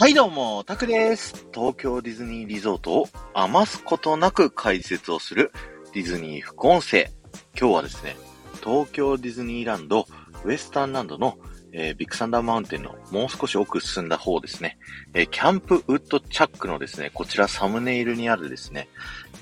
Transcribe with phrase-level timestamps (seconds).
[0.00, 1.46] はいどうも、タクです。
[1.52, 5.52] 東京ディズニーリゾートを余すことなく解説をする
[5.92, 7.10] ディズニー副音声。
[7.54, 8.16] 今日はですね、
[8.64, 10.06] 東京ディズニーランド、
[10.42, 11.36] ウエスタンランドの、
[11.72, 14.78] えー、ビッグサンダーマウンテンのもう少し奥進んだ方ですね、
[15.12, 18.88] えー、キャンプウッドチャックのですね、こちらサムネイルにあるですね、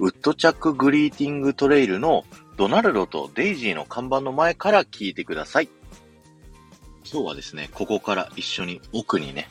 [0.01, 2.25] ウッドチャックグリーティングトレイルの
[2.56, 5.69] ドナルドとデイジーの看板の前から聞いてください。
[7.05, 9.48] 今日はですね、ここから一緒に奥にね、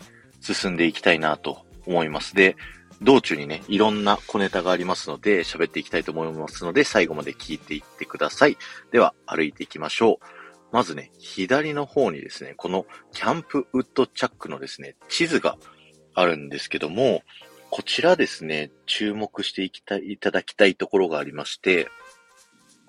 [0.53, 2.35] 進んでいきたいなと思います。
[2.35, 2.55] で、
[3.01, 8.57] 道中にね、いろんな小ネタがありますので、喋っていきたいと思いますので、最後まで聞いていってください。
[8.91, 10.25] では、歩いていきましょう。
[10.71, 15.57] まずね、左の方にですね、このキャンプウッドチャックのですね、地図が
[16.13, 17.23] あるんですけども、
[17.69, 21.87] こちらですね、注目していきたい、いただきたいところがありまして、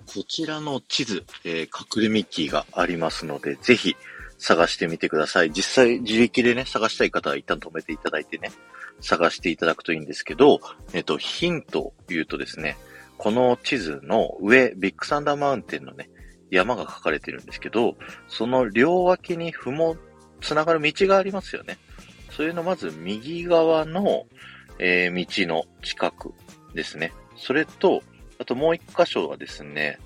[0.06, 3.94] こちらの地図、えー、隠れミッキーがありますので、ぜひ
[4.38, 5.50] 探してみてください。
[5.50, 8.50] 実際自力でね、探したい方は一旦止めていただいてね、
[9.00, 10.60] 探していただくといいんですけど、
[10.92, 12.76] えっと、ヒントを言うとですね、
[13.16, 16.08] この地図の上、ビッグサンダーマウンテンのね、
[16.50, 17.96] 山が書かれてるんですけど、
[18.28, 19.96] その両脇にふも、
[20.40, 21.78] つながる道がありますよね。
[22.30, 24.26] それのまず右側の、
[24.78, 26.32] えー、道の近く
[26.74, 27.12] ですね。
[27.36, 28.02] それと、
[28.38, 29.98] あともう一箇所はですね、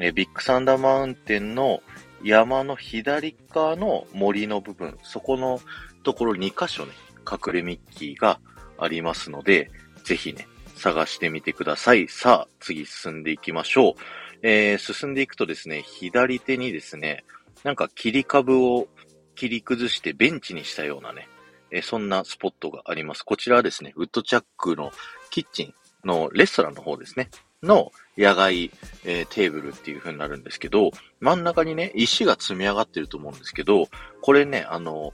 [0.00, 1.80] えー、ビッグサンダーマウンテンの
[2.22, 5.60] 山の左側の森の部分、そこの
[6.02, 6.92] ところ2箇所ね、
[7.30, 8.40] 隠れミッキーが
[8.78, 9.70] ありますので、
[10.04, 12.08] ぜひね、探してみてください。
[12.08, 13.94] さあ、次進んでいきましょう。
[14.42, 17.24] えー、進んでいくとですね、左手にですね、
[17.64, 18.86] なんか切り株を
[19.34, 21.28] 切り崩してベンチにしたようなね、
[21.70, 23.22] えー、そんなスポットがあります。
[23.22, 24.92] こちらはですね、ウッドチャックの
[25.30, 25.74] キッチン
[26.06, 27.30] のレストランの方ですね。
[27.62, 28.70] の野外、
[29.06, 30.90] えー、テーブルっていう風になるんですけど、
[31.20, 33.88] 真ん中にね、石が積み上がってると思うんですけど、
[34.20, 35.12] これね、あの、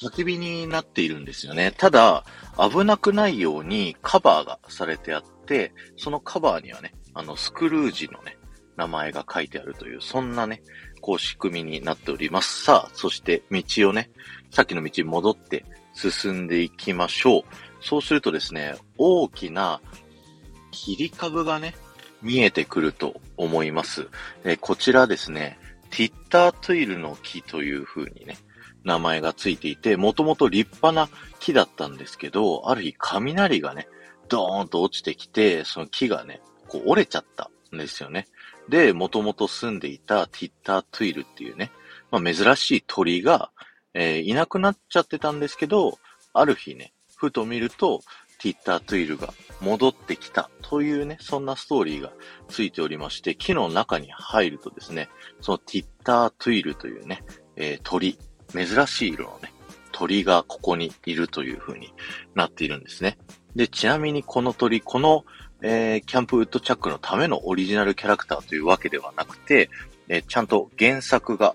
[0.00, 1.74] 焚き火になっているんですよね。
[1.76, 2.24] ただ、
[2.56, 8.38] 危なくないようにカバーがされてあって、そのカバーにはね、あの、スクルージのね、
[8.76, 10.62] 名前が書いてあるという、そんなね、
[11.00, 12.64] こう仕組みになっております。
[12.64, 14.10] さあ、そして道をね、
[14.50, 15.64] さっきの道に戻って
[15.94, 17.42] 進んでいきましょう。
[17.80, 19.80] そうするとですね、大きな
[20.70, 21.74] 切り株がね、
[22.26, 24.08] 見えてくると思います。
[24.44, 25.60] えこちらですね、
[25.90, 28.36] ティッタートゥイルの木という風にね、
[28.82, 33.86] 名前がついていて、もともと立派な木だったんですけど、ある日雷がね、
[34.28, 38.26] ドーンと落ちてきて、その木がね、こう折れちゃったんですよね。
[38.68, 41.70] で、もともと住んでいたティッタートゥイルっていうね、
[42.10, 43.50] まあ、珍しい鳥が、
[43.94, 45.98] えー、いなくなっちゃってたんですけど、
[46.32, 48.02] ある日ね、ふと見ると、
[48.38, 52.12] ティッタートゥイルが戻ってきたというね、そんなストーリーが
[52.48, 55.08] ついておりまして、木の中に入るとですね、
[55.40, 57.22] そのティッタートゥイルというね、
[57.56, 58.18] えー、鳥、
[58.52, 59.52] 珍しい色のね、
[59.92, 61.92] 鳥がここにいるという風に
[62.34, 63.18] なっているんですね。
[63.54, 65.24] で、ちなみにこの鳥、この、
[65.62, 69.70] えー、キャンプウッドチャックのためのオリジナルキャラクターというわけではなくて、
[70.08, 71.54] えー、ちゃんと原作が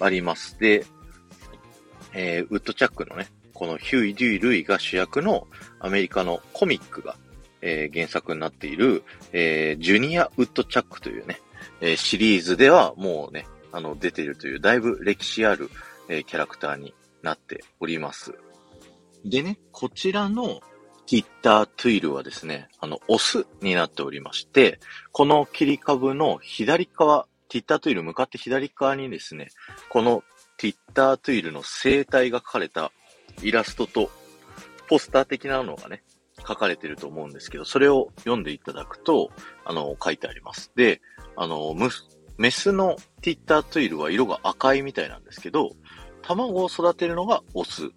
[0.00, 0.58] あります。
[0.60, 0.84] で、
[2.12, 3.28] えー、ウッドチャックのね、
[3.58, 5.48] このヒューイ・デュイ・ルイが主役の
[5.80, 7.16] アメリカのコミックが、
[7.60, 9.02] えー、原作になっている、
[9.32, 11.40] えー、ジュニア・ウッドチャックというね、
[11.80, 15.70] えー、シリーズではもうね、あの、出ているという、だいぶ歴史ある、
[16.08, 18.32] えキャラクターになっております。
[19.24, 20.60] でね、こちらの
[21.08, 24.78] ティッター・トゥイルはですね、あの、オスになっておりまして、
[25.10, 29.48] この切り株の左側、ティッター・トゥイル向かって左側にですね、
[29.88, 30.22] この
[30.58, 32.92] ティッター・トゥイルの生態が書かれた
[33.42, 34.10] イラストと
[34.88, 36.02] ポスター的なのがね、
[36.46, 39.30] 書かれてると思うんですけど、それを読んでいただくと、
[39.64, 40.72] あの、書いてあります。
[40.76, 41.00] で、
[41.36, 41.74] あの、
[42.36, 45.72] メスのティッタートゥイルは色が赤いみたいなんですけど、
[46.22, 47.90] 卵を育てるのがオス。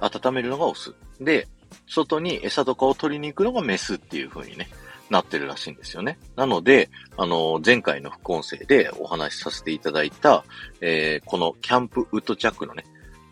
[0.00, 0.94] 温めるのがオス。
[1.20, 1.48] で、
[1.86, 4.68] 外に餌とかを取りに行くのがメスっていう風にね、
[5.10, 6.18] なってるらしいんですよね。
[6.36, 10.44] なので、あの、前回の副音声でお話しさせていただいた、
[10.80, 12.84] えー、このキャンプウッドチャックのね、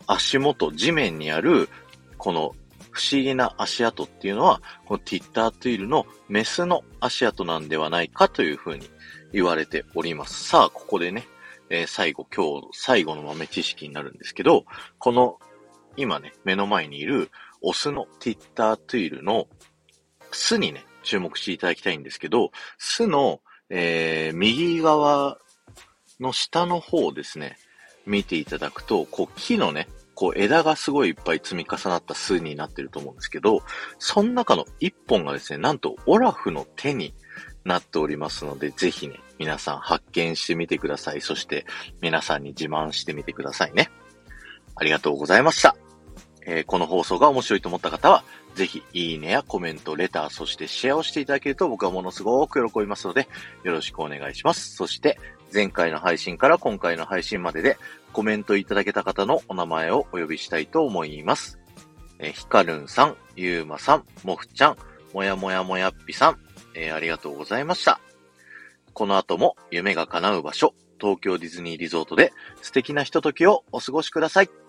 [0.07, 1.69] 足元、地面にある、
[2.17, 2.55] この
[2.91, 8.89] 不思議な足跡っていうのは、このティッタートゥイルのメスの足跡なんではないかというふうに
[9.33, 10.43] 言われております。
[10.43, 11.27] さあ、ここでね、
[11.69, 14.65] えー、最後、今日最後の豆知識になるんですけど、
[14.99, 15.39] この
[15.97, 17.31] 今ね、目の前にいる
[17.61, 19.47] オスのティッタートゥイルの
[20.31, 25.37] 巣にね、注目していただきたいんですけど、巣の、えー、右側
[26.19, 27.57] の下の方ですね、
[28.05, 33.63] 見ていただくと、こう木のね、こう枝がすごいいっぱい積み重なった巣になってると思うんですけど、
[33.99, 37.13] その中の一本がですね、なんとオラフの手に
[37.63, 41.21] なっておりますので、ぜひね、皆さん発見してみてください。
[41.21, 41.65] そして
[42.01, 43.89] 皆さんに自慢してみてくださいね。
[44.75, 45.75] ありがとうございました。
[46.45, 48.23] えー、この放送が面白いと思った方は、
[48.55, 53.27] ぜひ、いいねやコメント、レター、そしてシェアをしていただけると僕はものすごく喜びますので、
[53.63, 54.75] よろしくお願いします。
[54.75, 55.19] そして、
[55.53, 57.77] 前回の配信から今回の配信までで、
[58.13, 61.59] コメントいただけた方のお名前をお呼びしたいと思います。
[62.19, 64.77] えー、ひかるんさん、ゆうまさん、もふちゃん、
[65.13, 66.37] もやもやもやっぴさん、
[66.75, 67.99] えー、ありがとうございました。
[68.93, 72.31] この後も夢が叶う場所、東京ディズニーリゾートで
[72.61, 74.60] 素敵なひとときをお過ごしください。